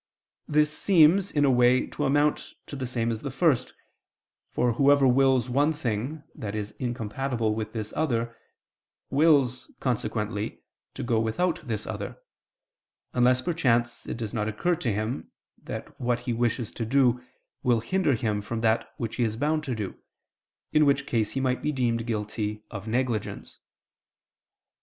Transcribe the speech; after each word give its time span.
This 0.47 0.75
seems, 0.75 1.29
in 1.29 1.45
a 1.45 1.51
way, 1.51 1.85
to 1.85 2.05
amount 2.05 2.55
to 2.65 2.75
the 2.75 2.87
same 2.87 3.11
as 3.11 3.21
the 3.21 3.29
first, 3.29 3.71
for 4.49 4.73
whoever 4.73 5.05
wills 5.07 5.47
one 5.47 5.73
thing 5.73 6.23
that 6.33 6.55
is 6.55 6.71
incompatible 6.79 7.53
with 7.53 7.73
this 7.73 7.93
other, 7.95 8.35
wills, 9.11 9.69
consequently, 9.79 10.63
to 10.95 11.03
go 11.03 11.19
without 11.19 11.67
this 11.67 11.85
other: 11.85 12.17
unless, 13.13 13.43
perchance, 13.43 14.07
it 14.07 14.17
does 14.17 14.33
not 14.33 14.47
occur 14.49 14.73
to 14.73 14.91
him, 14.91 15.29
that 15.61 16.01
what 16.01 16.21
he 16.21 16.33
wishes 16.33 16.71
to 16.71 16.83
do, 16.83 17.23
will 17.61 17.81
hinder 17.81 18.15
him 18.15 18.41
from 18.41 18.61
that 18.61 18.91
which 18.97 19.17
he 19.17 19.23
is 19.23 19.35
bound 19.35 19.63
to 19.65 19.75
do, 19.75 19.93
in 20.73 20.83
which 20.87 21.05
case 21.05 21.33
he 21.33 21.39
might 21.39 21.61
be 21.61 21.71
deemed 21.71 22.07
guilty 22.07 22.63
of 22.71 22.87
negligence. 22.87 23.59